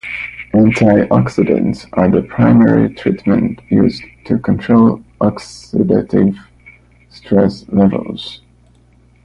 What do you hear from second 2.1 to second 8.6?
primary treatment used to control oxidative stress levels.